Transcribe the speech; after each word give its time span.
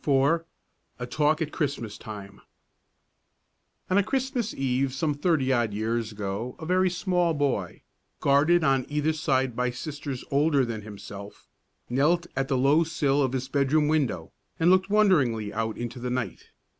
IV 0.03 0.45
A 0.97 1.05
TALK 1.05 1.43
AT 1.43 1.51
CHRISTMAS 1.51 1.99
TIME 1.99 2.41
On 3.91 3.99
a 3.99 4.03
Christmas 4.03 4.51
Eve 4.51 4.93
some 4.93 5.13
thirty 5.13 5.53
odd 5.53 5.73
years 5.75 6.11
ago 6.11 6.55
a 6.57 6.65
very 6.65 6.89
small 6.89 7.35
boy, 7.35 7.83
guarded 8.19 8.63
on 8.63 8.87
either 8.89 9.13
side 9.13 9.55
by 9.55 9.69
sisters 9.69 10.23
older 10.31 10.65
than 10.65 10.81
himself, 10.81 11.47
knelt 11.87 12.25
at 12.35 12.47
the 12.47 12.57
low 12.57 12.83
sill 12.83 13.21
of 13.21 13.33
his 13.33 13.47
bedroom 13.47 13.87
window 13.87 14.33
and 14.59 14.71
looked 14.71 14.89
wonderingly 14.89 15.53
out 15.53 15.77
into 15.77 15.99
the 15.99 16.09
night. 16.09 16.49